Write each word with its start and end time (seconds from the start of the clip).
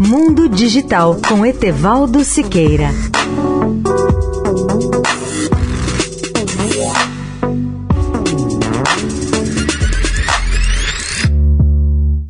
Mundo 0.00 0.48
Digital 0.48 1.16
com 1.28 1.44
Etevaldo 1.44 2.22
Siqueira. 2.22 2.90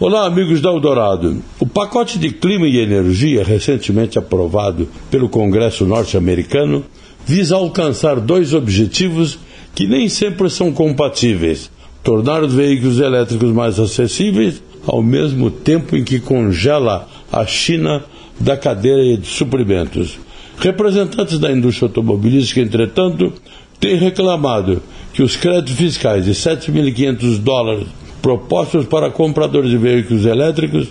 Olá, 0.00 0.24
amigos 0.24 0.62
da 0.62 0.70
Eldorado. 0.70 1.42
O 1.58 1.66
pacote 1.66 2.18
de 2.18 2.30
clima 2.30 2.66
e 2.66 2.78
energia, 2.78 3.44
recentemente 3.44 4.18
aprovado 4.18 4.88
pelo 5.10 5.28
Congresso 5.28 5.84
norte-americano, 5.84 6.82
visa 7.26 7.56
alcançar 7.56 8.18
dois 8.18 8.54
objetivos 8.54 9.38
que 9.74 9.86
nem 9.86 10.08
sempre 10.08 10.48
são 10.48 10.72
compatíveis: 10.72 11.70
tornar 12.02 12.42
os 12.42 12.54
veículos 12.54 12.98
elétricos 12.98 13.52
mais 13.52 13.78
acessíveis, 13.78 14.62
ao 14.86 15.02
mesmo 15.02 15.50
tempo 15.50 15.96
em 15.96 16.04
que 16.04 16.20
congela 16.20 17.08
a 17.32 17.46
China 17.46 18.02
da 18.38 18.56
cadeia 18.56 19.16
de 19.16 19.26
suprimentos. 19.26 20.18
Representantes 20.58 21.38
da 21.38 21.50
indústria 21.50 21.88
automobilística, 21.88 22.60
entretanto, 22.60 23.32
têm 23.78 23.96
reclamado 23.96 24.82
que 25.12 25.22
os 25.22 25.36
créditos 25.36 25.74
fiscais 25.74 26.24
de 26.24 26.32
7.500 26.32 27.38
dólares 27.38 27.86
propostos 28.20 28.86
para 28.86 29.10
compradores 29.10 29.70
de 29.70 29.78
veículos 29.78 30.26
elétricos 30.26 30.88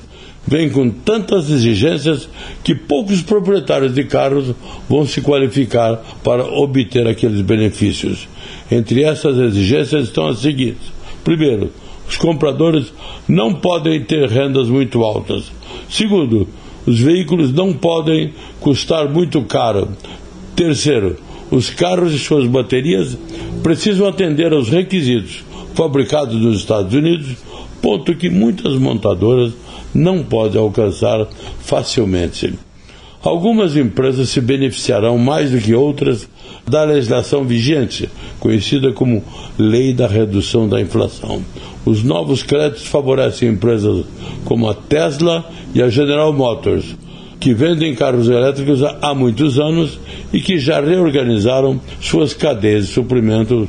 vêm 0.47 0.69
com 0.69 0.89
tantas 0.89 1.49
exigências 1.49 2.27
que 2.63 2.73
poucos 2.73 3.21
proprietários 3.21 3.93
de 3.93 4.03
carros 4.03 4.55
vão 4.89 5.05
se 5.05 5.21
qualificar 5.21 6.01
para 6.23 6.43
obter 6.43 7.07
aqueles 7.07 7.41
benefícios. 7.41 8.27
Entre 8.71 9.03
essas 9.03 9.37
exigências 9.37 10.05
estão 10.05 10.27
as 10.27 10.39
seguintes: 10.39 10.91
primeiro, 11.23 11.71
os 12.09 12.17
compradores 12.17 12.91
não 13.27 13.53
podem 13.53 14.03
ter 14.03 14.27
rendas 14.27 14.67
muito 14.67 15.03
altas. 15.03 15.51
Segundo, 15.87 16.47
os 16.85 16.99
veículos 16.99 17.53
não 17.53 17.71
podem 17.71 18.33
custar 18.59 19.07
muito 19.07 19.41
caro. 19.43 19.89
Terceiro, 20.55 21.17
os 21.51 21.69
carros 21.69 22.13
e 22.13 22.19
suas 22.19 22.47
baterias 22.47 23.15
precisam 23.61 24.07
atender 24.07 24.51
aos 24.51 24.69
requisitos 24.69 25.43
fabricados 25.75 26.35
nos 26.35 26.57
Estados 26.57 26.93
Unidos, 26.93 27.37
ponto 27.81 28.15
que 28.15 28.29
muitas 28.29 28.73
montadoras 28.73 29.53
não 29.93 30.23
podem 30.23 30.59
alcançar 30.59 31.27
facilmente. 31.59 32.53
Algumas 33.21 33.75
empresas 33.75 34.29
se 34.29 34.39
beneficiarão 34.39 35.17
mais 35.17 35.51
do 35.51 35.59
que 35.59 35.75
outras 35.75 36.29
da 36.65 36.85
legislação 36.85 37.43
vigente, 37.43 38.09
conhecida 38.39 38.93
como 38.93 39.21
Lei 39.57 39.91
da 39.91 40.07
Redução 40.07 40.69
da 40.69 40.79
Inflação. 40.79 41.43
Os 41.85 42.01
novos 42.03 42.43
créditos 42.43 42.87
favorecem 42.87 43.49
empresas 43.49 44.05
como 44.45 44.69
a 44.69 44.73
Tesla 44.73 45.43
e 45.73 45.81
a 45.81 45.89
General 45.89 46.31
Motors, 46.31 46.95
que 47.39 47.53
vendem 47.53 47.93
carros 47.93 48.29
elétricos 48.29 48.81
há 48.83 49.13
muitos 49.13 49.59
anos 49.59 49.99
e 50.31 50.39
que 50.39 50.57
já 50.57 50.79
reorganizaram 50.79 51.81
suas 51.99 52.33
cadeias 52.33 52.87
de 52.87 52.93
suprimento 52.93 53.67